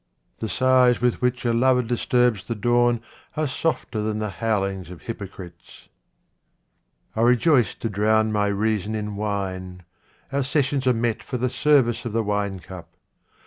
The 0.39 0.49
sighs 0.49 0.99
with 0.99 1.21
which 1.21 1.45
a 1.45 1.53
lover 1.53 1.83
dis 1.83 2.07
turbs 2.07 2.45
the 2.47 2.55
dawn 2.55 3.01
are 3.37 3.45
softer 3.47 4.01
than 4.01 4.17
the 4.17 4.31
howlings 4.31 4.89
of 4.89 5.03
hypocrites. 5.03 5.89
I 7.15 7.21
rejoice 7.21 7.75
to 7.75 7.87
drown 7.87 8.31
my 8.31 8.47
reason 8.47 8.95
in 8.95 9.15
wine: 9.15 9.83
our 10.31 10.41
sessions 10.41 10.87
are 10.87 10.93
met 10.93 11.21
for 11.21 11.37
the 11.37 11.51
service 11.51 12.03
of 12.03 12.13
the 12.13 12.23
wine 12.23 12.61
cup. 12.61 12.89